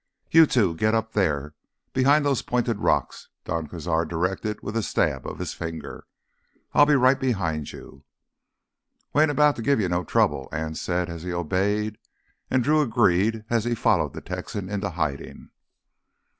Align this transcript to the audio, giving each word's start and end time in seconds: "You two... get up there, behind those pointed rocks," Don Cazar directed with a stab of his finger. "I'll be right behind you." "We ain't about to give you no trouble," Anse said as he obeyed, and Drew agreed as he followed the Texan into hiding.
"You 0.31 0.47
two... 0.47 0.73
get 0.73 0.95
up 0.95 1.13
there, 1.13 1.53
behind 1.93 2.25
those 2.25 2.41
pointed 2.41 2.79
rocks," 2.79 3.29
Don 3.45 3.67
Cazar 3.67 4.07
directed 4.09 4.63
with 4.63 4.75
a 4.75 4.81
stab 4.81 5.27
of 5.27 5.37
his 5.37 5.53
finger. 5.53 6.07
"I'll 6.73 6.87
be 6.87 6.95
right 6.95 7.19
behind 7.19 7.71
you." 7.71 8.03
"We 9.13 9.21
ain't 9.21 9.29
about 9.29 9.57
to 9.57 9.61
give 9.61 9.79
you 9.79 9.87
no 9.89 10.03
trouble," 10.03 10.49
Anse 10.51 10.81
said 10.81 11.07
as 11.07 11.21
he 11.21 11.31
obeyed, 11.31 11.99
and 12.49 12.63
Drew 12.63 12.81
agreed 12.81 13.43
as 13.51 13.65
he 13.65 13.75
followed 13.75 14.13
the 14.15 14.21
Texan 14.21 14.69
into 14.69 14.89
hiding. 14.89 15.51